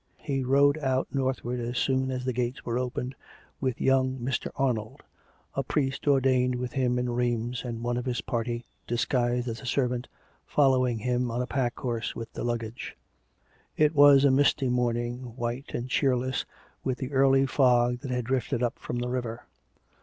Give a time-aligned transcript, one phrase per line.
[0.17, 3.13] He rode out northward as soon as the gates were opened,
[3.59, 4.49] with young" Mr.
[4.55, 5.03] Arnold,"
[5.53, 9.65] a priest ordained with him in Rheims, and one of his party, disguised as a
[9.67, 10.07] servant,
[10.47, 12.97] following him on a pack horse with the luggage.
[13.77, 16.45] It was a misty morning, white and cheerless,
[16.83, 19.45] with the early fog that had drifted up from the river.